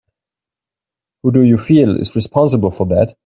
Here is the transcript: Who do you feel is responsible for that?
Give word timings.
Who 1.21 1.31
do 1.31 1.41
you 1.41 1.59
feel 1.59 1.95
is 1.95 2.15
responsible 2.15 2.71
for 2.71 2.87
that? 2.87 3.13